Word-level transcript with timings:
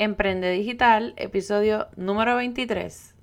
Emprende 0.00 0.52
Digital, 0.52 1.12
episodio 1.16 1.88
número 1.96 2.36
23. 2.36 3.16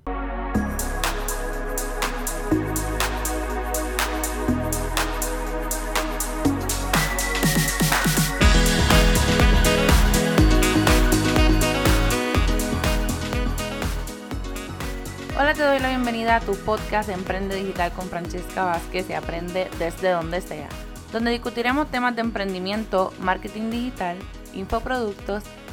Hola, 15.38 15.54
te 15.54 15.62
doy 15.62 15.78
la 15.78 15.88
bienvenida 15.88 16.36
a 16.36 16.40
tu 16.40 16.54
podcast 16.56 17.08
Emprende 17.08 17.56
Digital 17.56 17.90
con 17.92 18.10
Francesca 18.10 18.64
Vázquez 18.64 19.08
y 19.08 19.14
aprende 19.14 19.70
desde 19.78 20.10
donde 20.10 20.42
sea, 20.42 20.68
donde 21.10 21.30
discutiremos 21.30 21.90
temas 21.90 22.14
de 22.16 22.20
emprendimiento, 22.20 23.14
marketing 23.20 23.70
digital, 23.70 24.18
infoproductos, 24.52 25.42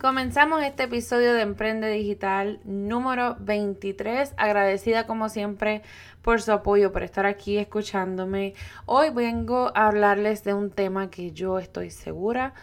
Comenzamos 0.00 0.62
este 0.62 0.84
episodio 0.84 1.34
de 1.34 1.42
Emprende 1.42 1.90
Digital 1.90 2.58
número 2.64 3.36
23. 3.38 4.32
Agradecida 4.38 5.06
como 5.06 5.28
siempre 5.28 5.82
por 6.22 6.40
su 6.40 6.52
apoyo, 6.52 6.90
por 6.90 7.02
estar 7.02 7.26
aquí 7.26 7.58
escuchándome. 7.58 8.54
Hoy 8.86 9.10
vengo 9.10 9.70
a 9.74 9.88
hablarles 9.88 10.42
de 10.42 10.54
un 10.54 10.70
tema 10.70 11.10
que 11.10 11.32
yo 11.32 11.58
estoy 11.58 11.90
segura 11.90 12.54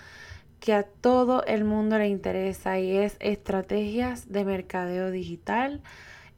que 0.59 0.73
a 0.73 0.81
todo 0.81 1.43
el 1.45 1.63
mundo 1.63 1.99
le 1.99 2.08
interesa 2.08 2.80
y 2.80 2.97
es 2.97 3.17
estrategias 3.19 4.31
de 4.31 4.43
mercadeo 4.43 5.11
digital 5.11 5.83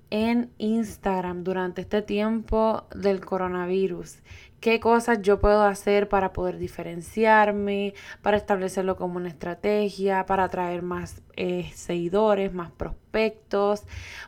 en 0.09 0.51
Instagram 0.57 1.45
durante 1.45 1.79
este 1.79 2.01
tiempo 2.01 2.83
del 2.93 3.23
coronavirus. 3.23 4.17
¿Qué 4.59 4.81
cosas 4.81 5.21
yo 5.21 5.39
puedo 5.39 5.63
hacer 5.63 6.09
para 6.09 6.33
poder 6.33 6.57
diferenciarme, 6.57 7.93
para 8.21 8.35
establecerlo 8.35 8.97
como 8.97 9.15
una 9.15 9.29
estrategia, 9.29 10.25
para 10.25 10.43
atraer 10.43 10.81
más 10.81 11.21
eh, 11.37 11.71
seguidores, 11.73 12.53
más 12.53 12.69
prospectos? 12.71 13.83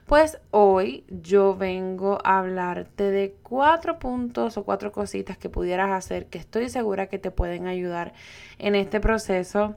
Pues 0.06 0.40
hoy 0.52 1.04
yo 1.10 1.58
vengo 1.58 2.20
a 2.24 2.40
hablarte 2.40 3.12
de 3.12 3.36
cuatro 3.44 4.00
puntos 4.00 4.58
o 4.58 4.64
cuatro 4.64 4.94
cositas 4.94 5.38
que 5.38 5.50
pudieras 5.50 5.92
hacer 5.92 6.28
que 6.28 6.38
estoy 6.38 6.70
segura 6.70 7.08
que 7.08 7.20
te 7.20 7.32
pueden 7.32 7.68
ayudar 7.68 8.14
en 8.58 8.76
este 8.76 9.02
proceso, 9.02 9.76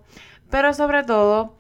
pero 0.51 0.73
sobre 0.73 1.03
todo 1.03 1.55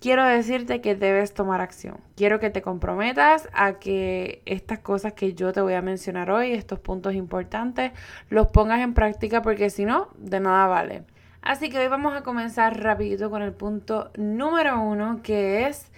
quiero 0.00 0.24
decirte 0.24 0.80
que 0.80 0.94
debes 0.94 1.34
tomar 1.34 1.60
acción. 1.60 1.98
Quiero 2.16 2.40
que 2.40 2.50
te 2.50 2.62
comprometas 2.62 3.48
a 3.52 3.74
que 3.74 4.42
estas 4.46 4.78
cosas 4.80 5.12
que 5.12 5.34
yo 5.34 5.52
te 5.52 5.60
voy 5.60 5.74
a 5.74 5.82
mencionar 5.82 6.30
hoy, 6.30 6.52
estos 6.52 6.78
puntos 6.78 7.14
importantes, 7.14 7.92
los 8.30 8.48
pongas 8.48 8.80
en 8.80 8.94
práctica 8.94 9.42
porque 9.42 9.70
si 9.70 9.84
no, 9.84 10.08
de 10.16 10.40
nada 10.40 10.66
vale. 10.66 11.04
Así 11.42 11.70
que 11.70 11.78
hoy 11.78 11.88
vamos 11.88 12.14
a 12.14 12.22
comenzar 12.22 12.82
rapidito 12.82 13.30
con 13.30 13.42
el 13.42 13.52
punto 13.52 14.10
número 14.16 14.80
uno, 14.80 15.20
que 15.22 15.66
es 15.66 15.90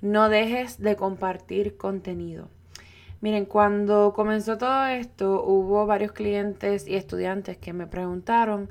no 0.00 0.28
dejes 0.28 0.80
de 0.80 0.96
compartir 0.96 1.76
contenido. 1.76 2.48
Miren, 3.20 3.44
cuando 3.44 4.14
comenzó 4.14 4.56
todo 4.56 4.86
esto, 4.86 5.44
hubo 5.44 5.84
varios 5.84 6.12
clientes 6.12 6.88
y 6.88 6.94
estudiantes 6.94 7.58
que 7.58 7.74
me 7.74 7.86
preguntaron 7.86 8.70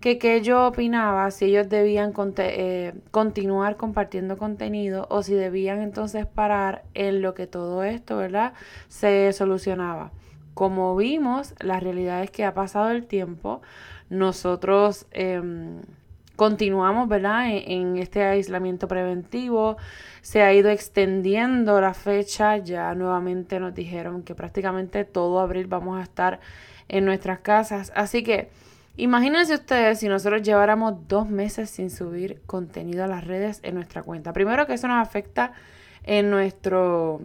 que 0.00 0.18
qué 0.18 0.42
yo 0.42 0.66
opinaba, 0.66 1.30
si 1.30 1.46
ellos 1.46 1.68
debían 1.68 2.12
eh, 2.38 2.94
continuar 3.10 3.76
compartiendo 3.76 4.36
contenido 4.36 5.06
o 5.10 5.22
si 5.22 5.34
debían 5.34 5.80
entonces 5.80 6.26
parar 6.26 6.84
en 6.94 7.22
lo 7.22 7.34
que 7.34 7.46
todo 7.46 7.82
esto, 7.82 8.16
¿verdad? 8.16 8.52
Se 8.88 9.32
solucionaba. 9.32 10.12
Como 10.54 10.96
vimos, 10.96 11.54
la 11.60 11.80
realidad 11.80 12.22
es 12.22 12.30
que 12.30 12.44
ha 12.44 12.54
pasado 12.54 12.90
el 12.90 13.06
tiempo, 13.06 13.62
nosotros 14.08 15.06
em, 15.10 15.80
continuamos, 16.36 17.08
¿verdad? 17.08 17.48
En, 17.50 17.96
en, 17.96 17.96
este 17.96 18.22
aislamiento 18.22 18.88
preventivo, 18.88 19.76
se 20.20 20.42
ha 20.42 20.52
ido 20.52 20.70
extendiendo 20.70 21.80
la 21.80 21.94
fecha, 21.94 22.58
ya 22.58 22.94
nuevamente 22.94 23.60
nos 23.60 23.74
dijeron 23.74 24.22
que 24.22 24.34
prácticamente 24.34 25.04
todo 25.04 25.40
abril 25.40 25.66
vamos 25.66 25.98
a 25.98 26.02
estar 26.02 26.40
en 26.88 27.04
nuestras 27.04 27.40
casas, 27.40 27.92
así 27.94 28.22
que 28.22 28.50
Imagínense 28.96 29.54
ustedes 29.54 29.98
si 29.98 30.08
nosotros 30.08 30.42
lleváramos 30.42 31.06
dos 31.06 31.28
meses 31.28 31.70
sin 31.70 31.90
subir 31.90 32.42
contenido 32.46 33.04
a 33.04 33.06
las 33.06 33.24
redes 33.24 33.60
en 33.62 33.74
nuestra 33.74 34.02
cuenta. 34.02 34.32
Primero 34.32 34.66
que 34.66 34.74
eso 34.74 34.88
nos 34.88 35.06
afecta 35.06 35.52
en 36.02 36.30
nuestro... 36.30 37.20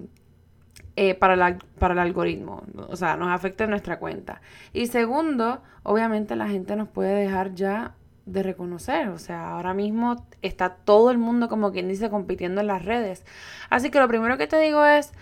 Eh, 0.97 1.15
para, 1.15 1.57
para 1.79 1.93
el 1.93 1.99
algoritmo, 1.99 2.63
o 2.89 2.97
sea, 2.97 3.15
nos 3.15 3.29
afecta 3.29 3.63
en 3.63 3.69
nuestra 3.69 3.97
cuenta. 3.97 4.41
Y 4.73 4.87
segundo, 4.87 5.61
obviamente 5.83 6.35
la 6.35 6.49
gente 6.49 6.75
nos 6.75 6.89
puede 6.89 7.15
dejar 7.15 7.55
ya 7.55 7.95
de 8.25 8.43
reconocer. 8.43 9.07
O 9.09 9.17
sea, 9.17 9.51
ahora 9.51 9.73
mismo 9.73 10.25
está 10.41 10.75
todo 10.75 11.11
el 11.11 11.17
mundo 11.17 11.47
como 11.47 11.71
quien 11.71 11.87
dice 11.87 12.09
compitiendo 12.09 12.61
en 12.61 12.67
las 12.67 12.83
redes. 12.83 13.25
Así 13.69 13.89
que 13.89 13.99
lo 13.99 14.07
primero 14.09 14.37
que 14.37 14.47
te 14.47 14.59
digo 14.59 14.85
es, 14.85 15.13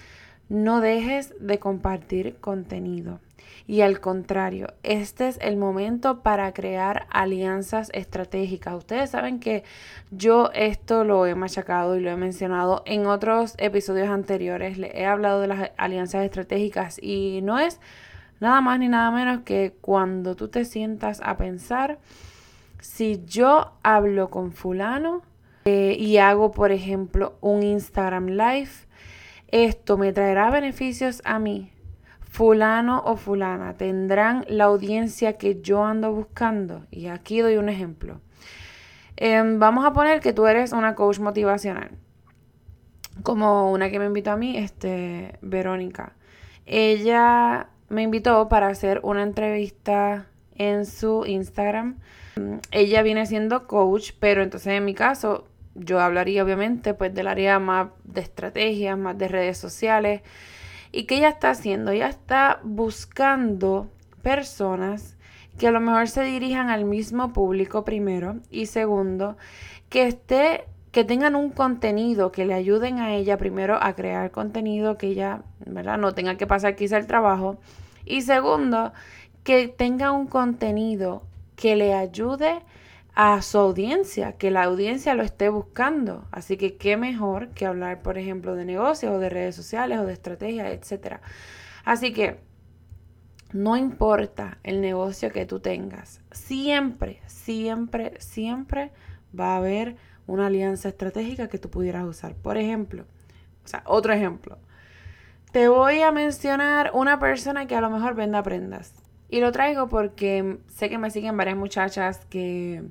no 0.50 0.82
dejes 0.82 1.34
de 1.40 1.60
compartir 1.60 2.36
contenido. 2.38 3.20
Y 3.68 3.82
al 3.82 4.00
contrario, 4.00 4.74
este 4.82 5.28
es 5.28 5.38
el 5.42 5.56
momento 5.56 6.22
para 6.24 6.52
crear 6.54 7.06
alianzas 7.12 7.92
estratégicas. 7.94 8.74
Ustedes 8.74 9.12
saben 9.12 9.40
que 9.40 9.64
yo 10.10 10.50
esto 10.56 11.04
lo 11.04 11.28
he 11.28 11.36
machacado 11.36 11.96
y 11.96 12.02
lo 12.02 12.10
he 12.10 12.16
mencionado 12.16 12.82
en 12.88 13.06
otros 13.06 13.54
episodios 13.60 14.10
anteriores. 14.10 14.80
Le 14.80 15.00
he 15.00 15.06
hablado 15.06 15.40
de 15.40 15.48
las 15.48 15.72
alianzas 15.78 16.26
estratégicas 16.26 16.98
y 17.00 17.42
no 17.44 17.60
es 17.60 17.80
nada 18.40 18.60
más 18.62 18.80
ni 18.80 18.88
nada 18.88 19.12
menos 19.12 19.42
que 19.42 19.76
cuando 19.82 20.36
tú 20.36 20.48
te 20.48 20.66
sientas 20.66 21.22
a 21.24 21.38
pensar 21.38 22.00
si 22.80 23.24
yo 23.26 23.74
hablo 23.84 24.30
con 24.30 24.52
fulano 24.52 25.22
eh, 25.66 25.96
y 26.00 26.18
hago, 26.18 26.52
por 26.52 26.72
ejemplo, 26.72 27.36
un 27.42 27.64
Instagram 27.64 28.28
Live, 28.28 28.72
esto 29.52 29.98
me 29.98 30.14
traerá 30.14 30.50
beneficios 30.50 31.22
a 31.26 31.40
mí 31.40 31.72
fulano 32.30 33.02
o 33.06 33.18
fulana 33.18 33.76
tendrán 33.76 34.46
la 34.48 34.66
audiencia 34.66 35.34
que 35.34 35.62
yo 35.62 35.84
ando 35.84 36.14
buscando. 36.14 36.86
Y 36.92 37.08
aquí 37.08 37.40
doy 37.40 37.58
un 37.58 37.70
ejemplo. 37.70 38.22
Em, 39.18 39.60
vamos 39.60 39.86
a 39.86 39.92
poner 39.94 40.22
que 40.22 40.32
tú 40.32 40.48
eres 40.48 40.72
una 40.72 40.96
coach 40.96 41.20
motivacional. 41.20 41.92
Como 43.24 43.72
una 43.72 43.90
que 43.90 44.00
me 44.00 44.06
invitó 44.06 44.32
a 44.32 44.38
mí, 44.38 44.58
este, 44.58 45.38
Verónica. 45.42 46.14
Ella 46.66 47.70
me 47.90 48.04
invitó 48.04 48.48
para 48.48 48.68
hacer 48.68 49.02
una 49.04 49.24
entrevista 49.24 50.28
en 50.56 50.86
su 50.86 51.26
Instagram. 51.26 51.98
Ella 52.72 53.02
viene 53.02 53.26
siendo 53.26 53.68
coach, 53.68 54.12
pero 54.20 54.44
entonces 54.44 54.74
en 54.74 54.86
mi 54.86 54.94
caso 54.94 55.49
yo 55.80 56.00
hablaría 56.00 56.44
obviamente 56.44 56.94
pues 56.94 57.14
del 57.14 57.28
área 57.28 57.60
más 57.60 57.90
de 58.04 58.22
estrategias, 58.22 58.98
más 58.98 59.18
de 59.18 59.28
redes 59.28 59.58
sociales. 59.58 60.22
¿Y 60.92 61.04
qué 61.04 61.18
ella 61.18 61.30
está 61.30 61.52
haciendo? 61.52 61.92
Ella 61.92 62.10
está 62.10 62.60
buscando 62.64 63.90
personas 64.22 65.18
que 65.58 65.68
a 65.68 65.72
lo 65.72 65.80
mejor 65.80 66.08
se 66.08 66.24
dirijan 66.24 66.70
al 66.70 66.86
mismo 66.86 67.34
público 67.34 67.84
primero 67.84 68.38
y 68.50 68.68
segundo, 68.68 69.38
que 69.90 70.08
esté 70.08 70.66
que 70.92 71.04
tengan 71.04 71.36
un 71.36 71.52
contenido 71.52 72.32
que 72.32 72.46
le 72.46 72.56
ayuden 72.56 72.98
a 72.98 73.14
ella 73.14 73.38
primero 73.38 73.78
a 73.80 73.94
crear 73.94 74.32
contenido 74.32 74.98
que 74.98 75.08
ella, 75.08 75.44
¿verdad? 75.66 76.00
No 76.00 76.14
tenga 76.14 76.36
que 76.36 76.48
pasar 76.48 76.76
quizá 76.76 76.98
el 76.98 77.06
trabajo. 77.06 77.60
Y 78.06 78.22
segundo, 78.22 78.92
que 79.44 79.68
tenga 79.68 80.12
un 80.12 80.26
contenido 80.26 81.24
que 81.56 81.76
le 81.76 81.94
ayude 81.94 82.50
a 82.50 82.64
su 83.42 83.58
audiencia, 83.58 84.38
que 84.38 84.50
la 84.50 84.64
audiencia 84.64 85.14
lo 85.14 85.24
esté 85.24 85.50
buscando. 85.50 86.26
Así 86.32 86.56
que 86.56 86.78
qué 86.78 86.96
mejor 86.96 87.50
que 87.50 87.66
hablar, 87.66 88.02
por 88.02 88.18
ejemplo, 88.18 88.56
de 88.56 88.64
negocios 88.64 89.12
o 89.12 89.20
de 89.20 89.30
redes 89.30 89.56
sociales 89.56 90.00
o 90.00 90.06
de 90.06 90.14
estrategias, 90.14 90.72
etcétera. 90.72 91.22
Así 91.84 92.14
que 92.14 92.40
no 93.52 93.76
importa 93.76 94.60
el 94.64 94.80
negocio 94.80 95.32
que 95.32 95.46
tú 95.46 95.60
tengas, 95.60 96.22
siempre, 96.32 97.22
siempre, 97.26 98.14
siempre 98.20 98.92
va 99.38 99.54
a 99.54 99.58
haber 99.58 99.98
una 100.26 100.48
alianza 100.48 100.88
estratégica 100.88 101.50
que 101.50 101.58
tú 101.58 101.70
pudieras 101.70 102.06
usar. 102.06 102.36
Por 102.36 102.58
ejemplo, 102.58 103.06
o 103.66 103.68
sea, 103.68 103.84
otro 103.86 104.14
ejemplo. 104.14 104.60
Te 105.52 105.68
voy 105.68 106.02
a 106.02 106.12
mencionar 106.12 106.92
una 106.94 107.20
persona 107.20 107.68
que 107.68 107.76
a 107.76 107.82
lo 107.82 107.90
mejor 107.90 108.16
venda 108.16 108.44
prendas. 108.44 108.94
Y 109.30 109.42
lo 109.42 109.52
traigo 109.52 109.90
porque 109.90 110.60
sé 110.68 110.90
que 110.90 110.98
me 110.98 111.12
siguen 111.12 111.36
varias 111.36 111.58
muchachas 111.58 112.26
que 112.28 112.84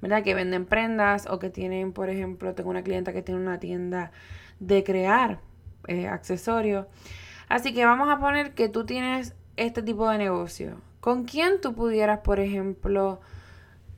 ¿verdad? 0.00 0.22
Que 0.22 0.34
venden 0.34 0.66
prendas 0.66 1.26
o 1.26 1.38
que 1.38 1.50
tienen, 1.50 1.92
por 1.92 2.10
ejemplo, 2.10 2.54
tengo 2.54 2.70
una 2.70 2.82
clienta 2.82 3.12
que 3.12 3.22
tiene 3.22 3.40
una 3.40 3.58
tienda 3.58 4.12
de 4.60 4.84
crear 4.84 5.40
eh, 5.86 6.08
accesorios. 6.08 6.86
Así 7.48 7.72
que 7.72 7.84
vamos 7.84 8.08
a 8.08 8.18
poner 8.18 8.54
que 8.54 8.68
tú 8.68 8.84
tienes 8.86 9.34
este 9.56 9.82
tipo 9.82 10.08
de 10.08 10.18
negocio, 10.18 10.80
¿con 11.00 11.24
quién 11.24 11.60
tú 11.60 11.74
pudieras, 11.74 12.20
por 12.20 12.40
ejemplo, 12.40 13.20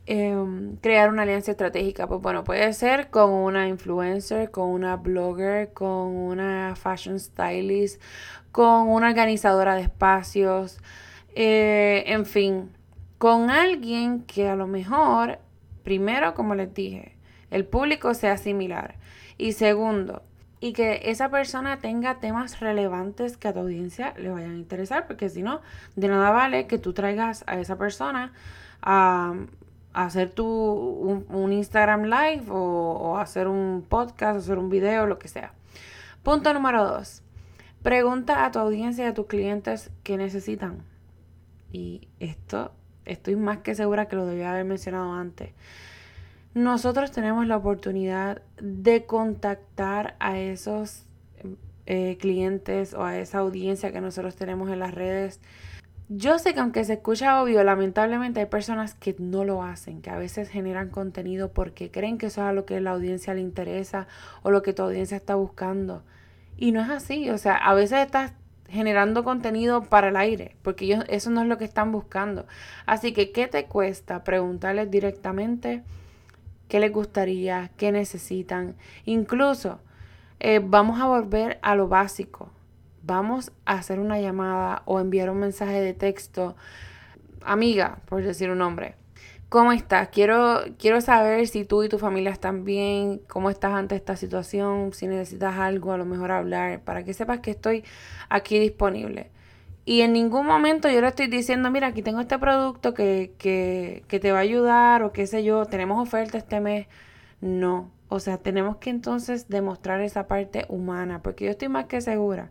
em, 0.07 0.77
crear 0.77 1.11
una 1.11 1.23
alianza 1.23 1.51
estratégica? 1.51 2.07
Pues 2.07 2.21
bueno, 2.21 2.45
puede 2.45 2.73
ser 2.73 3.11
con 3.11 3.31
una 3.31 3.69
influencer, 3.69 4.51
con 4.51 4.69
una 4.69 4.97
blogger, 4.97 5.73
con 5.73 6.15
una 6.17 6.75
fashion 6.77 7.19
stylist, 7.19 8.01
con 8.53 8.89
una 8.89 9.09
organizadora 9.09 9.75
de 9.75 9.83
espacios, 9.83 10.79
eh, 11.35 12.05
en 12.07 12.27
fin, 12.27 12.71
con 13.19 13.51
alguien 13.51 14.23
que 14.23 14.49
a 14.49 14.57
lo 14.57 14.67
mejor, 14.67 15.39
primero, 15.89 16.35
como 16.35 16.55
les 16.55 16.75
dije, 16.75 17.17
el 17.51 17.65
público 17.65 18.13
sea 18.13 18.37
similar. 18.37 18.97
Y 19.39 19.53
segundo, 19.53 20.23
y 20.61 20.75
que 20.75 21.01
esa 21.05 21.31
persona 21.31 21.79
tenga 21.79 22.21
temas 22.21 22.61
relevantes 22.61 23.39
que 23.39 23.49
a 23.49 23.55
tu 23.55 23.61
audiencia 23.61 24.13
le 24.19 24.29
vayan 24.29 24.51
a 24.51 24.59
interesar, 24.59 25.07
porque 25.07 25.31
si 25.31 25.41
no, 25.41 25.63
de 25.97 26.09
nada 26.09 26.31
vale 26.31 26.67
que 26.67 26.77
tú 26.77 26.93
traigas 26.93 27.43
a 27.47 27.59
esa 27.59 27.79
persona 27.79 28.35
a, 28.83 29.33
hacer 29.95 30.29
tu, 30.29 30.45
un, 30.47 31.53
Instagram 31.55 32.03
live 32.03 32.51
o, 32.51 32.59
o, 32.59 33.17
hacer 33.17 33.49
un 33.49 33.83
podcast, 33.89 34.41
hacer 34.41 34.59
un 34.59 34.69
video, 34.69 35.07
lo 35.07 35.19
que 35.19 35.29
sea. 35.29 35.55
Punto 36.23 36.53
número 36.53 36.85
dos. 36.85 37.23
Pregunta 37.83 38.45
a 38.45 38.51
tu 38.51 38.59
audiencia 38.59 39.07
y 39.07 39.09
a 39.09 39.15
tus 39.15 39.25
clientes 39.25 39.91
qué 40.03 40.19
necesitan. 40.19 40.83
Y 41.73 42.09
esto 42.21 42.73
estoy 43.09 43.37
más 43.37 43.59
que 43.59 43.75
segura 43.75 44.07
que 44.07 44.17
lo 44.17 44.27
debía 44.27 44.53
haber 44.53 44.65
mencionado 44.65 45.13
antes 45.13 45.51
nosotros 46.55 47.13
tenemos 47.13 47.47
la 47.47 47.57
oportunidad 47.57 48.43
de 48.61 49.07
contactar 49.07 50.17
a 50.19 50.39
esos 50.39 51.05
eh, 51.87 52.17
clientes 52.21 52.95
o 52.95 53.05
a 53.05 53.19
esa 53.19 53.39
audiencia 53.39 53.93
que 53.93 54.01
nosotros 54.01 54.37
tenemos 54.37 54.71
en 54.71 54.81
las 54.81 54.95
redes. 54.95 55.41
Yo 56.09 56.39
sé 56.39 56.55
que 56.55 56.61
aunque 56.61 56.85
se 56.85 56.95
escucha 56.95 57.43
obvio, 57.43 57.63
lamentablemente 57.65 58.41
hay 58.41 58.47
personas 58.47 58.95
que 58.95 59.15
no 59.19 59.45
lo 59.45 59.63
hacen, 59.63 60.01
que 60.01 60.11
a 60.11 60.17
veces 60.17 60.49
generan 60.49 60.89
contenido 60.89 61.53
porque 61.53 61.91
creen 61.91 62.17
que 62.17 62.27
eso 62.27 62.41
es 62.41 62.49
a 62.49 62.53
lo 62.53 62.65
que 62.65 62.81
la 62.81 62.93
audiencia 62.93 63.35
le 63.35 63.43
interesa 63.43 64.09
o 64.43 64.51
lo 64.51 64.63
que 64.63 64.73
tu 64.73 64.83
audiencia 64.83 65.19
está 65.19 65.35
buscando. 65.35 66.03
Y 66.57 66.73
no 66.73 66.81
es 66.81 66.89
así, 66.89 67.29
o 67.31 67.39
sea, 67.39 67.57
a 67.57 67.75
veces 67.75 68.01
estás 68.01 68.33
generando 68.69 69.25
contenido 69.25 69.83
para 69.83 70.09
el 70.09 70.17
aire, 70.17 70.57
porque 70.63 70.85
ellos, 70.85 71.05
eso 71.09 71.31
no 71.31 71.43
es 71.43 71.49
lo 71.49 71.59
que 71.59 71.65
están 71.65 71.93
buscando. 71.93 72.47
Así 72.87 73.13
que, 73.13 73.33
¿qué 73.33 73.49
te 73.49 73.65
cuesta 73.65 74.25
preguntarles 74.25 74.91
directamente? 74.91 75.83
qué 76.69 76.81
les 76.81 76.93
gustaría, 76.93 77.71
qué 77.77 77.91
necesitan. 77.93 78.77
Incluso 79.05 79.81
eh, 80.39 80.61
vamos 80.63 81.01
a 81.01 81.07
volver 81.07 81.59
a 81.63 81.75
lo 81.75 81.89
básico. 81.89 82.51
Vamos 83.03 83.53
a 83.65 83.75
hacer 83.75 83.99
una 83.99 84.21
llamada 84.21 84.83
o 84.85 85.01
enviar 85.01 85.31
un 85.31 85.39
mensaje 85.39 85.81
de 85.81 85.95
texto. 85.95 86.57
Amiga, 87.43 87.99
por 88.07 88.23
decir 88.23 88.51
un 88.51 88.59
nombre. 88.59 88.98
¿Cómo 89.49 89.73
estás? 89.73 90.09
Quiero, 90.11 90.61
quiero 90.79 91.01
saber 91.01 91.49
si 91.49 91.65
tú 91.65 91.83
y 91.83 91.89
tu 91.89 91.99
familia 91.99 92.31
están 92.31 92.65
bien, 92.65 93.23
cómo 93.29 93.49
estás 93.49 93.73
ante 93.73 93.97
esta 93.97 94.15
situación, 94.15 94.93
si 94.93 95.07
necesitas 95.07 95.57
algo, 95.59 95.93
a 95.93 95.97
lo 95.97 96.05
mejor 96.05 96.33
hablar, 96.33 96.81
para 96.83 97.03
que 97.03 97.15
sepas 97.15 97.41
que 97.41 97.53
estoy 97.53 97.83
aquí 98.29 98.59
disponible. 98.59 99.31
Y 99.87 100.03
en 100.03 100.13
ningún 100.13 100.47
momento 100.47 100.91
yo 100.91 101.01
le 101.01 101.09
estoy 101.09 101.29
diciendo, 101.29 101.71
mira, 101.71 101.89
aquí 101.89 102.03
tengo 102.03 102.21
este 102.21 102.39
producto 102.39 102.93
que, 102.93 103.33
que, 103.39 104.05
que 104.09 104.21
te 104.21 104.33
va 104.33 104.39
a 104.39 104.43
ayudar 104.43 105.03
o 105.03 105.13
qué 105.13 105.27
sé 105.27 105.43
yo, 105.45 105.65
tenemos 105.65 105.99
oferta 106.07 106.37
este 106.37 106.61
mes. 106.61 106.87
No, 107.41 107.91
o 108.09 108.21
sea, 108.21 108.39
tenemos 108.39 108.77
que 108.77 108.91
entonces 108.91 109.49
demostrar 109.49 110.03
esa 110.03 110.29
parte 110.29 110.67
humana, 110.69 111.23
porque 111.23 111.47
yo 111.47 111.53
estoy 111.53 111.69
más 111.69 111.87
que 111.87 112.03
segura 112.03 112.51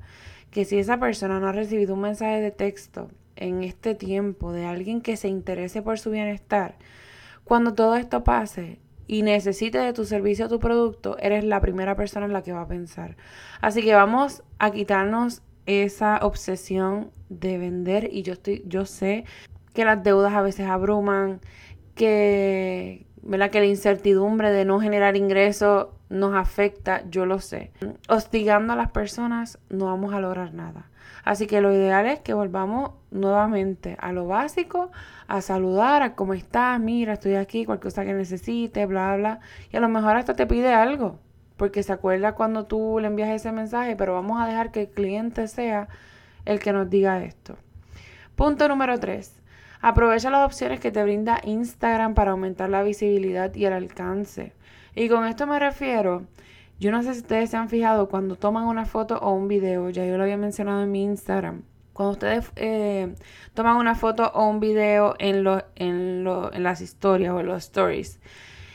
que 0.52 0.66
si 0.66 0.80
esa 0.80 1.00
persona 1.00 1.40
no 1.40 1.48
ha 1.48 1.52
recibido 1.52 1.94
un 1.94 2.02
mensaje 2.02 2.42
de 2.42 2.52
texto 2.52 3.10
en 3.38 3.64
este 3.64 3.96
tiempo 3.96 4.52
de 4.52 4.66
alguien 4.66 5.02
que 5.02 5.18
se 5.18 5.28
interese 5.28 5.82
por 5.82 6.00
su 6.00 6.12
bienestar, 6.12 6.76
cuando 7.44 7.74
todo 7.74 7.96
esto 7.96 8.24
pase 8.24 8.80
y 9.08 9.22
necesite 9.22 9.78
de 9.78 9.94
tu 9.94 10.06
servicio 10.06 10.46
o 10.46 10.50
tu 10.50 10.60
producto, 10.60 11.18
eres 11.20 11.44
la 11.44 11.62
primera 11.62 11.96
persona 11.96 12.26
en 12.26 12.34
la 12.34 12.44
que 12.44 12.52
va 12.52 12.62
a 12.62 12.68
pensar. 12.68 13.16
Así 13.62 13.82
que 13.82 13.96
vamos 13.96 14.44
a 14.60 14.72
quitarnos 14.72 15.42
esa 15.66 16.20
obsesión 16.22 17.12
de 17.30 17.58
vender 17.58 18.10
y 18.12 18.24
yo 18.24 18.34
estoy 18.34 18.64
yo 18.66 18.86
sé 18.86 19.26
que 19.74 19.86
las 19.86 20.04
deudas 20.04 20.34
a 20.34 20.42
veces 20.42 20.68
abruman, 20.68 21.40
que 21.94 23.06
¿verdad? 23.22 23.52
que 23.52 23.60
la 23.60 23.66
incertidumbre 23.66 24.52
de 24.52 24.66
no 24.66 24.80
generar 24.80 25.16
ingresos 25.16 25.88
nos 26.10 26.34
afecta, 26.36 27.04
yo 27.10 27.26
lo 27.26 27.40
sé. 27.40 27.72
Hostigando 28.08 28.74
a 28.74 28.76
las 28.76 28.92
personas 28.92 29.60
no 29.70 29.86
vamos 29.86 30.14
a 30.14 30.22
lograr 30.22 30.54
nada. 30.54 30.90
Así 31.24 31.48
que 31.48 31.62
lo 31.62 31.74
ideal 31.74 32.06
es 32.06 32.20
que 32.20 32.34
volvamos 32.34 32.92
nuevamente 33.12 33.98
a 34.00 34.12
lo 34.12 34.28
básico, 34.28 34.92
a 35.28 35.42
saludar, 35.42 36.02
a 36.02 36.16
cómo 36.16 36.34
estás, 36.34 36.80
mira, 36.80 37.14
estoy 37.14 37.36
aquí, 37.36 37.66
cualquier 37.66 37.92
cosa 37.92 38.06
que 38.06 38.14
necesites, 38.14 38.88
bla, 38.88 39.16
bla. 39.18 39.40
Y 39.72 39.78
a 39.78 39.80
lo 39.80 39.90
mejor 39.90 40.16
hasta 40.16 40.36
te 40.36 40.48
pide 40.48 40.74
algo 40.74 41.20
porque 41.58 41.84
se 41.84 41.92
acuerda 41.92 42.36
cuando 42.36 42.66
tú 42.66 43.00
le 43.02 43.08
envías 43.08 43.30
ese 43.30 43.52
mensaje, 43.52 43.96
pero 43.96 44.14
vamos 44.14 44.40
a 44.40 44.48
dejar 44.48 44.72
que 44.72 44.82
el 44.82 44.90
cliente 44.90 45.48
sea 45.48 45.90
el 46.46 46.60
que 46.60 46.72
nos 46.72 46.90
diga 46.90 47.24
esto. 47.24 47.58
Punto 48.36 48.68
número 48.68 49.00
3. 49.00 49.34
Aprovecha 49.82 50.30
las 50.30 50.46
opciones 50.46 50.80
que 50.80 50.92
te 50.92 51.04
brinda 51.04 51.42
Instagram 51.44 52.14
para 52.14 52.32
aumentar 52.32 52.70
la 52.70 52.84
visibilidad 52.84 53.54
y 53.54 53.66
el 53.66 53.74
alcance. 53.74 54.54
Y 54.96 55.10
con 55.10 55.26
esto 55.26 55.46
me 55.46 55.60
refiero, 55.60 56.26
yo 56.80 56.92
no 56.92 57.02
sé 57.04 57.14
si 57.14 57.22
ustedes 57.22 57.50
se 57.50 57.58
han 57.58 57.70
fijado 57.70 58.10
cuando 58.10 58.36
toman 58.36 58.66
una 58.66 58.86
foto 58.86 59.18
o 59.18 59.32
un 59.32 59.48
video, 59.48 59.90
ya 59.90 60.06
yo 60.06 60.18
lo 60.18 60.24
había 60.24 60.38
mencionado 60.38 60.84
en 60.84 60.92
mi 60.92 61.04
Instagram. 61.04 61.64
Cuando 61.94 62.14
ustedes 62.14 62.52
eh, 62.56 63.16
toman 63.56 63.78
una 63.78 63.96
foto 63.96 64.32
o 64.34 64.48
un 64.48 64.60
video 64.60 65.16
en, 65.18 65.44
lo, 65.44 65.64
en, 65.76 66.24
lo, 66.24 66.54
en 66.54 66.62
las 66.62 66.82
historias 66.82 67.34
o 67.34 67.40
en 67.40 67.48
los 67.48 67.64
stories 67.64 68.20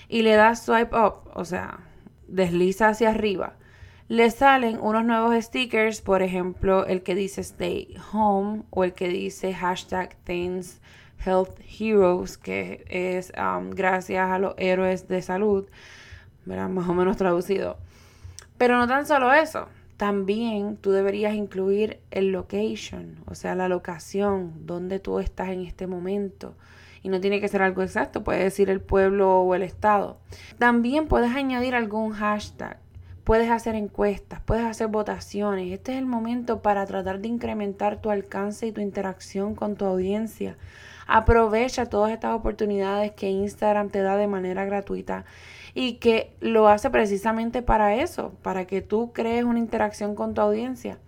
y 0.09 0.23
le 0.23 0.35
das 0.35 0.65
swipe 0.65 0.97
up, 0.97 1.31
o 1.35 1.45
sea, 1.45 1.81
desliza 2.27 2.89
hacia 2.89 3.11
arriba, 3.11 3.55
le 4.09 4.31
salen 4.31 4.79
unos 4.81 5.05
nuevos 5.05 5.35
stickers, 5.43 6.01
por 6.01 6.23
ejemplo, 6.23 6.85
el 6.87 7.03
que 7.03 7.15
dice 7.15 7.41
Stay 7.41 7.95
Home 8.13 8.65
o 8.71 8.85
el 8.85 8.93
que 8.93 9.09
dice 9.09 9.55
hashtag 9.55 10.17
Things 10.25 10.81
Health 11.25 11.59
Heroes, 11.61 12.37
que 12.37 12.85
es 12.89 13.33
um, 13.39 13.71
gracias 13.71 14.29
a 14.29 14.39
los 14.39 14.55
héroes 14.59 15.09
de 15.09 15.23
salud, 15.23 15.67
más 16.47 16.89
o 16.89 16.95
menos 16.95 17.17
traducido. 17.17 17.79
Pero 18.59 18.77
no 18.77 18.87
tan 18.87 19.07
solo 19.07 19.33
eso, 19.33 19.69
también 19.97 20.77
tú 20.77 20.91
deberías 20.91 21.35
incluir 21.35 22.01
el 22.11 22.33
location, 22.33 23.17
o 23.27 23.35
sea, 23.35 23.55
la 23.55 23.69
locación, 23.69 24.67
donde 24.67 24.99
tú 24.99 25.19
estás 25.21 25.51
en 25.51 25.65
este 25.65 25.87
momento 25.87 26.55
y 27.03 27.09
no 27.09 27.21
tiene 27.21 27.41
que 27.41 27.49
ser 27.49 27.63
algo 27.63 27.83
exacto, 27.83 28.25
puede 28.25 28.43
decir 28.43 28.71
el 28.71 28.81
pueblo 28.81 29.41
o 29.41 29.55
el 29.55 29.63
estado. 29.63 30.19
También 30.59 31.09
puedes 31.09 31.35
añadir 31.35 31.75
algún 31.75 32.13
hashtag, 32.13 32.79
puedes 33.25 33.51
hacer 33.51 33.75
encuestas, 33.75 34.41
puedes 34.41 34.65
hacer 34.65 34.89
votaciones. 34.89 35.73
Este 35.73 35.93
es 35.93 35.99
el 35.99 36.07
momento 36.07 36.63
para 36.63 36.87
tratar 36.87 37.21
de 37.21 37.29
incrementar 37.29 38.01
tu 38.01 38.11
alcance 38.11 38.67
y 38.67 38.73
tu 38.73 38.81
interacción 38.81 39.55
con 39.55 39.77
tu 39.77 39.85
audiencia. 39.85 40.57
Aprovecha 41.07 41.87
todas 41.87 42.13
estas 42.13 42.35
oportunidades 42.35 43.13
que 43.13 43.29
Instagram 43.29 43.91
te 43.91 44.03
da 44.03 44.17
de 44.17 44.29
manera 44.29 44.65
gratuita 44.65 45.25
y 45.75 45.95
que 45.95 46.35
lo 46.41 46.69
hace 46.69 46.91
precisamente 46.91 47.63
para 47.63 47.97
eso, 47.97 48.33
para 48.43 48.67
que 48.67 48.83
tú 48.83 49.13
crees 49.13 49.45
una 49.45 49.59
interacción 49.59 50.15
con 50.15 50.35
tu 50.35 50.41
audiencia. 50.41 50.99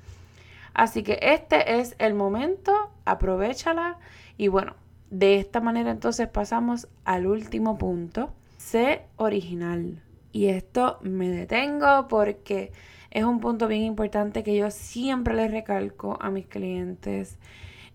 Así 0.73 1.03
que 1.03 1.19
este 1.21 1.81
es 1.81 1.95
el 1.99 2.15
momento, 2.15 2.73
aprovechala 3.05 3.99
y 4.37 4.49
bueno, 4.49 4.75
de 5.11 5.39
esta 5.39 5.61
manera 5.61 5.91
entonces 5.91 6.29
pasamos 6.29 6.89
al 7.05 7.27
último 7.27 7.79
punto, 7.79 8.33
sé 8.59 9.03
original. 9.17 10.03
Y 10.33 10.47
esto 10.47 10.99
me 11.03 11.29
detengo 11.29 12.09
porque 12.09 12.73
es 13.13 13.23
un 13.23 13.39
punto 13.39 13.69
bien 13.69 13.83
importante 13.83 14.43
que 14.43 14.57
yo 14.57 14.73
siempre 14.73 15.35
les 15.35 15.53
recalco 15.53 16.19
a 16.21 16.31
mis 16.31 16.47
clientes. 16.47 17.39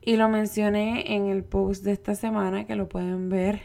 Y 0.01 0.15
lo 0.15 0.29
mencioné 0.29 1.13
en 1.15 1.27
el 1.27 1.43
post 1.43 1.83
de 1.83 1.91
esta 1.91 2.15
semana, 2.15 2.65
que 2.65 2.77
lo 2.77 2.87
pueden 2.87 3.27
ver, 3.27 3.59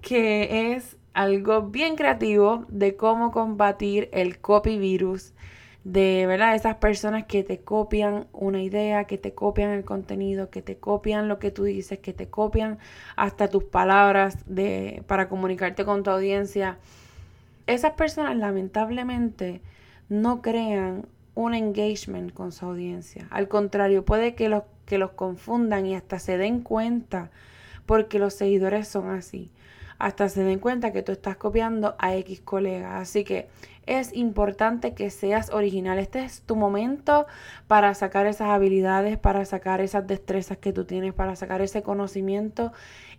que 0.00 0.72
es 0.72 0.96
algo 1.18 1.62
bien 1.62 1.96
creativo 1.96 2.64
de 2.68 2.94
cómo 2.94 3.32
combatir 3.32 4.08
el 4.12 4.38
copy 4.38 4.78
virus 4.78 5.32
de 5.82 6.26
verdad 6.28 6.54
esas 6.54 6.76
personas 6.76 7.24
que 7.24 7.42
te 7.42 7.58
copian 7.58 8.28
una 8.32 8.62
idea, 8.62 9.04
que 9.04 9.18
te 9.18 9.32
copian 9.32 9.70
el 9.70 9.84
contenido, 9.84 10.48
que 10.48 10.62
te 10.62 10.76
copian 10.76 11.26
lo 11.26 11.40
que 11.40 11.50
tú 11.50 11.64
dices, 11.64 11.98
que 11.98 12.12
te 12.12 12.28
copian 12.28 12.78
hasta 13.16 13.48
tus 13.48 13.64
palabras 13.64 14.36
de 14.46 15.02
para 15.08 15.28
comunicarte 15.28 15.84
con 15.84 16.04
tu 16.04 16.10
audiencia. 16.10 16.78
Esas 17.66 17.94
personas 17.94 18.36
lamentablemente 18.36 19.60
no 20.08 20.40
crean 20.40 21.06
un 21.34 21.52
engagement 21.52 22.32
con 22.32 22.52
su 22.52 22.66
audiencia. 22.66 23.26
Al 23.30 23.48
contrario, 23.48 24.04
puede 24.04 24.36
que 24.36 24.48
los 24.48 24.62
que 24.86 24.98
los 24.98 25.10
confundan 25.10 25.84
y 25.84 25.96
hasta 25.96 26.20
se 26.20 26.38
den 26.38 26.60
cuenta 26.60 27.32
porque 27.86 28.20
los 28.20 28.34
seguidores 28.34 28.86
son 28.86 29.10
así. 29.10 29.50
Hasta 29.98 30.28
se 30.28 30.44
den 30.44 30.58
cuenta 30.58 30.92
que 30.92 31.02
tú 31.02 31.12
estás 31.12 31.36
copiando 31.36 31.96
a 31.98 32.14
X 32.16 32.40
colega. 32.40 32.98
Así 32.98 33.24
que 33.24 33.48
es 33.86 34.14
importante 34.14 34.94
que 34.94 35.10
seas 35.10 35.50
original. 35.50 35.98
Este 35.98 36.22
es 36.22 36.42
tu 36.42 36.56
momento 36.56 37.26
para 37.66 37.94
sacar 37.94 38.26
esas 38.26 38.50
habilidades, 38.50 39.18
para 39.18 39.44
sacar 39.44 39.80
esas 39.80 40.06
destrezas 40.06 40.58
que 40.58 40.72
tú 40.72 40.84
tienes, 40.84 41.14
para 41.14 41.36
sacar 41.36 41.62
ese 41.62 41.82
conocimiento 41.82 42.72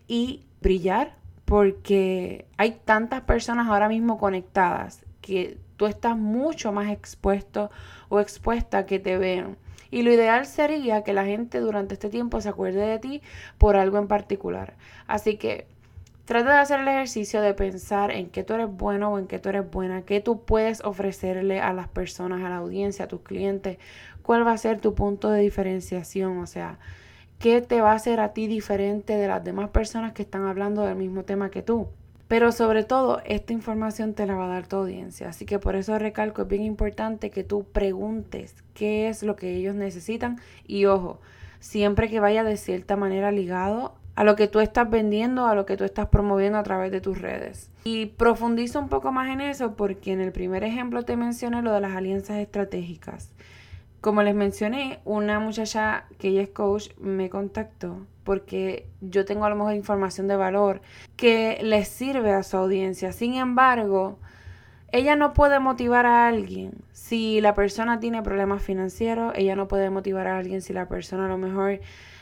y 0.08 0.46
brillar, 0.62 1.16
porque 1.46 2.46
hay 2.58 2.80
tantas 2.86 3.22
personas 3.22 3.68
ahora 3.68 3.90
mismo 3.90 4.18
conectadas 4.18 5.04
que 5.22 5.58
tú 5.76 5.86
estás 5.86 6.18
mucho 6.18 6.72
más 6.72 6.92
expuesto 6.92 7.72
o 8.10 8.20
expuesta 8.20 8.86
que 8.86 9.00
te 9.00 9.18
vean. 9.18 9.58
Y 9.92 10.04
lo 10.04 10.14
ideal 10.14 10.46
sería 10.46 11.04
que 11.04 11.14
la 11.14 11.26
gente 11.26 11.60
durante 11.60 11.96
este 11.96 12.10
tiempo 12.10 12.42
se 12.42 12.50
acuerde 12.50 12.86
de 12.86 13.00
ti 13.00 13.22
por 13.58 13.76
algo 13.76 13.98
en 13.98 14.08
particular. 14.08 14.76
Así 15.08 15.38
que 15.38 15.66
trata 16.30 16.54
de 16.54 16.60
hacer 16.60 16.82
el 16.82 16.88
ejercicio 16.88 17.42
de 17.42 17.56
pensar 17.56 18.12
en 18.12 18.30
qué 18.30 18.44
tú 18.44 18.54
eres 18.54 18.70
bueno 18.70 19.12
o 19.12 19.18
en 19.18 19.26
qué 19.26 19.40
tú 19.40 19.50
eres 19.50 19.68
buena, 19.68 20.04
qué 20.04 20.22
tú 20.22 20.46
puedes 20.46 20.80
ofrecerle 20.86 21.60
a 21.60 21.74
las 21.74 21.88
personas, 21.88 22.44
a 22.44 22.50
la 22.50 22.58
audiencia, 22.58 23.06
a 23.06 23.08
tus 23.08 23.22
clientes, 23.22 23.80
cuál 24.22 24.46
va 24.46 24.52
a 24.52 24.58
ser 24.60 24.80
tu 24.80 24.94
punto 24.94 25.32
de 25.32 25.42
diferenciación, 25.42 26.38
o 26.38 26.46
sea, 26.46 26.78
qué 27.40 27.62
te 27.62 27.82
va 27.82 27.94
a 27.94 27.96
hacer 27.96 28.20
a 28.20 28.32
ti 28.34 28.46
diferente 28.46 29.14
de 29.18 29.28
las 29.28 29.44
demás 29.44 29.72
personas 29.72 30.14
que 30.14 30.22
están 30.22 30.46
hablando 30.46 30.84
del 30.84 30.98
mismo 30.98 31.24
tema 31.24 31.50
que 31.50 31.64
tú. 31.64 31.88
Pero 32.28 32.52
sobre 32.52 32.84
todo, 32.84 33.24
esta 33.26 33.52
información 33.52 34.14
te 34.14 34.28
la 34.28 34.36
va 34.36 34.46
a 34.46 34.50
dar 34.50 34.68
tu 34.68 34.76
audiencia. 34.76 35.30
Así 35.30 35.48
que 35.48 35.58
por 35.58 35.76
eso 35.76 35.98
recalco, 35.98 36.44
es 36.44 36.48
bien 36.48 36.62
importante 36.62 37.32
que 37.32 37.44
tú 37.44 37.64
preguntes 37.64 38.54
qué 38.76 39.10
es 39.10 39.24
lo 39.24 39.36
que 39.36 39.56
ellos 39.56 39.74
necesitan. 39.74 40.40
Y 40.68 40.86
ojo, 40.86 41.22
siempre 41.60 42.08
que 42.08 42.20
vaya 42.20 42.44
de 42.44 42.56
cierta 42.56 42.96
manera 42.96 43.32
ligado 43.32 43.96
a 44.20 44.26
lo 44.26 44.36
que 44.36 44.50
tú 44.50 44.60
estás 44.60 44.90
vendiendo, 44.90 45.46
a 45.46 45.56
lo 45.56 45.66
que 45.66 45.78
tú 45.78 45.86
estás 45.86 46.10
promoviendo 46.10 46.58
a 46.58 46.64
través 46.64 46.92
de 46.92 47.00
tus 47.00 47.22
redes. 47.22 47.72
Y 47.86 48.08
profundizo 48.08 48.78
un 48.78 48.90
poco 48.90 49.14
más 49.14 49.30
en 49.30 49.40
eso 49.40 49.78
porque 49.78 50.12
en 50.12 50.20
el 50.20 50.34
primer 50.34 50.66
ejemplo 50.66 51.04
te 51.04 51.16
mencioné 51.16 51.62
lo 51.62 51.72
de 51.72 51.80
las 51.80 51.96
alianzas 51.96 52.36
estratégicas. 52.36 53.32
Como 54.02 54.22
les 54.22 54.36
mencioné, 54.36 55.00
una 55.06 55.40
muchacha 55.40 56.04
que 56.18 56.28
ella 56.28 56.42
es 56.42 56.50
coach 56.50 56.90
me 57.00 57.30
contactó 57.30 58.06
porque 58.26 58.90
yo 59.00 59.24
tengo 59.24 59.46
a 59.46 59.50
lo 59.52 59.56
mejor 59.56 59.74
información 59.74 60.28
de 60.28 60.36
valor 60.36 60.82
que 61.16 61.58
les 61.62 61.88
sirve 61.88 62.34
a 62.34 62.44
su 62.44 62.58
audiencia. 62.58 63.14
Sin 63.14 63.36
embargo, 63.36 64.20
ella 64.92 65.16
no 65.16 65.32
puede 65.32 65.60
motivar 65.60 66.06
a 66.06 66.28
alguien 66.28 66.74
si 66.92 67.40
la 67.40 67.54
persona 67.54 68.02
tiene 68.02 68.22
problemas 68.22 68.62
financieros, 68.64 69.32
ella 69.38 69.56
no 69.56 69.70
puede 69.70 69.90
motivar 69.90 70.28
a 70.28 70.38
alguien 70.38 70.62
si 70.62 70.74
la 70.74 70.90
persona 70.90 71.28
a 71.28 71.30
lo 71.30 71.38
mejor 71.38 71.80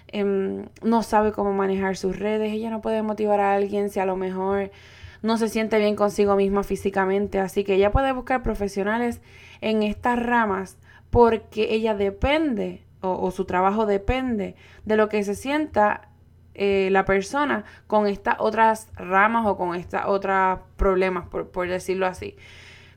em, 0.07 0.65
no 0.81 1.03
sabe 1.03 1.31
cómo 1.31 1.53
manejar 1.53 1.97
sus 1.97 2.17
redes, 2.17 2.51
ella 2.53 2.69
no 2.69 2.81
puede 2.81 3.01
motivar 3.01 3.39
a 3.39 3.53
alguien 3.53 3.89
si 3.89 3.99
a 3.99 4.05
lo 4.05 4.15
mejor 4.15 4.71
no 5.21 5.37
se 5.37 5.49
siente 5.49 5.79
bien 5.79 5.95
consigo 5.95 6.35
misma 6.35 6.63
físicamente. 6.63 7.39
Así 7.39 7.63
que 7.63 7.75
ella 7.75 7.91
puede 7.91 8.11
buscar 8.11 8.43
profesionales 8.43 9.21
en 9.61 9.83
estas 9.83 10.21
ramas 10.21 10.77
porque 11.09 11.73
ella 11.73 11.95
depende 11.95 12.83
o, 13.01 13.29
su 13.31 13.45
trabajo 13.45 13.85
depende 13.85 14.55
de 14.85 14.97
lo 14.97 15.07
que 15.07 15.23
se 15.23 15.35
sienta 15.35 16.09
eh, 16.55 16.89
la 16.91 17.05
persona 17.05 17.63
con 17.85 18.07
estas 18.07 18.35
otras 18.39 18.89
ramas 18.95 19.45
o 19.45 19.55
con 19.55 19.75
estos 19.75 20.01
otros 20.07 20.59
problemas, 20.75 21.27
por, 21.27 21.49
por 21.49 21.67
decirlo 21.67 22.07
así. 22.07 22.35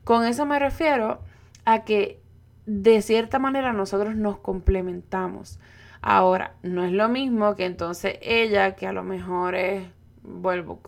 Con 0.03 0.25
eso 0.25 0.45
me 0.45 0.57
refiero 0.57 1.19
a 1.65 1.83
que 1.83 2.19
de 2.65 3.01
cierta 3.01 3.37
manera 3.37 3.73
nosotros 3.73 4.15
nos 4.15 4.37
complementamos. 4.37 5.59
Ahora, 6.01 6.55
no 6.63 6.83
es 6.83 6.91
lo 6.91 7.09
mismo 7.09 7.55
que 7.55 7.65
entonces 7.65 8.17
ella, 8.21 8.75
que 8.75 8.87
a 8.87 8.93
lo 8.93 9.03
mejor 9.03 9.55
es, 9.55 9.87
vuelvo, 10.23 10.81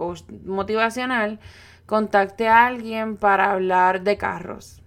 motivacional, 0.45 1.39
contacte 1.85 2.47
a 2.47 2.65
alguien 2.65 3.17
para 3.17 3.51
hablar 3.51 4.03
de 4.03 4.17
carros 4.17 4.83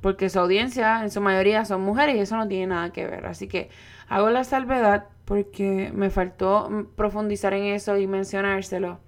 porque 0.00 0.28
su 0.28 0.38
audiencia 0.38 1.02
en 1.02 1.10
su 1.10 1.20
mayoría 1.20 1.64
son 1.64 1.82
mujeres 1.82 2.16
y 2.16 2.20
eso 2.20 2.36
no 2.36 2.46
tiene 2.46 2.68
nada 2.68 2.90
que 2.90 3.06
ver. 3.06 3.26
Así 3.26 3.48
que 3.48 3.70
hago 4.08 4.30
la 4.30 4.44
salvedad 4.44 5.06
porque 5.24 5.90
me 5.94 6.10
faltó 6.10 6.88
profundizar 6.96 7.52
en 7.54 7.64
eso 7.64 7.96
y 7.96 8.06
mencionárselo. 8.06 9.00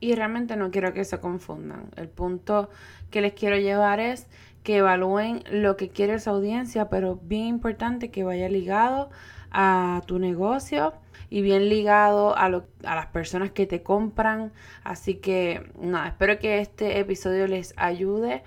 Y 0.00 0.14
realmente 0.14 0.56
no 0.56 0.70
quiero 0.70 0.92
que 0.92 1.04
se 1.04 1.18
confundan. 1.18 1.90
El 1.96 2.08
punto 2.08 2.70
que 3.10 3.20
les 3.20 3.32
quiero 3.34 3.56
llevar 3.56 4.00
es 4.00 4.28
que 4.62 4.78
evalúen 4.78 5.42
lo 5.50 5.76
que 5.76 5.88
quiere 5.88 6.18
su 6.18 6.30
audiencia, 6.30 6.88
pero 6.88 7.16
bien 7.16 7.46
importante 7.46 8.10
que 8.10 8.24
vaya 8.24 8.48
ligado 8.48 9.10
a 9.50 10.02
tu 10.06 10.18
negocio 10.18 10.94
y 11.30 11.42
bien 11.42 11.68
ligado 11.68 12.36
a, 12.36 12.48
lo, 12.48 12.64
a 12.84 12.94
las 12.94 13.06
personas 13.06 13.50
que 13.50 13.66
te 13.66 13.82
compran. 13.82 14.52
Así 14.84 15.16
que 15.16 15.70
nada, 15.80 16.08
espero 16.08 16.38
que 16.38 16.60
este 16.60 16.98
episodio 16.98 17.46
les 17.46 17.74
ayude 17.76 18.42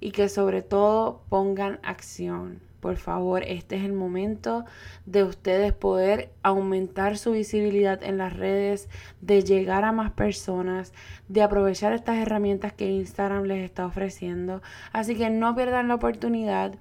y 0.00 0.10
que 0.10 0.28
sobre 0.28 0.62
todo 0.62 1.22
pongan 1.28 1.80
acción. 1.82 2.60
Por 2.84 2.98
favor, 2.98 3.42
este 3.46 3.76
es 3.76 3.84
el 3.84 3.94
momento 3.94 4.66
de 5.06 5.24
ustedes 5.24 5.72
poder 5.72 6.30
aumentar 6.42 7.16
su 7.16 7.32
visibilidad 7.32 8.02
en 8.02 8.18
las 8.18 8.34
redes, 8.34 8.90
de 9.22 9.42
llegar 9.42 9.84
a 9.84 9.92
más 9.92 10.10
personas, 10.10 10.92
de 11.28 11.42
aprovechar 11.42 11.94
estas 11.94 12.18
herramientas 12.18 12.74
que 12.74 12.90
Instagram 12.90 13.44
les 13.44 13.64
está 13.64 13.86
ofreciendo. 13.86 14.60
Así 14.92 15.16
que 15.16 15.30
no 15.30 15.54
pierdan 15.54 15.88
la 15.88 15.94
oportunidad, 15.94 16.74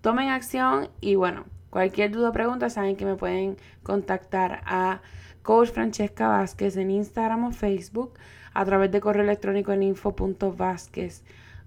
tomen 0.00 0.30
acción 0.30 0.88
y 1.00 1.14
bueno, 1.14 1.44
cualquier 1.76 2.10
duda 2.10 2.30
o 2.30 2.32
pregunta 2.32 2.70
saben 2.70 2.96
que 2.96 3.04
me 3.04 3.16
pueden 3.16 3.58
contactar 3.82 4.62
a 4.64 5.02
Coach 5.42 5.72
Francesca 5.72 6.26
Vázquez 6.26 6.78
en 6.78 6.90
Instagram 6.90 7.44
o 7.44 7.52
Facebook 7.52 8.14
a 8.54 8.64
través 8.64 8.90
de 8.90 9.02
correo 9.02 9.24
electrónico 9.24 9.72
en 9.72 9.82
info.vázquez 9.82 11.22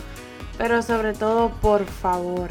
Pero 0.56 0.84
sobre 0.84 1.14
todo, 1.14 1.50
por 1.62 1.84
favor, 1.84 2.48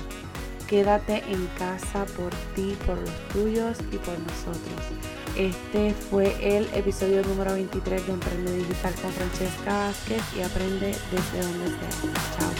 quédate 0.66 1.22
en 1.28 1.46
casa 1.56 2.04
por 2.16 2.34
ti, 2.56 2.76
por 2.84 2.98
los 2.98 3.28
tuyos 3.28 3.78
y 3.92 3.96
por 3.98 4.18
nosotros. 4.18 4.82
Este 5.36 5.94
fue 5.94 6.34
el 6.40 6.68
episodio 6.74 7.22
número 7.22 7.52
23 7.52 8.08
de 8.08 8.12
Emprende 8.12 8.56
Digital 8.56 8.94
con 9.00 9.12
Francesca 9.12 9.72
Vázquez 9.72 10.22
y 10.36 10.42
aprende 10.42 10.96
desde 11.12 11.42
donde 11.42 11.68
sea. 11.68 11.90
Chao. 12.36 12.50